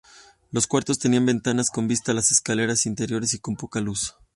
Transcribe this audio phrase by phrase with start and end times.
[0.49, 4.15] Los cuartos tenían ventanas con vista a las escaleras interiores y con poca luz.